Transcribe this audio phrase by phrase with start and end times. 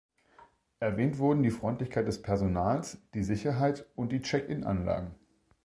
[0.79, 5.13] Erwähnt wurden die Freundlichkeit des Personals, die Sicherheit und die Check-in-Anlagen.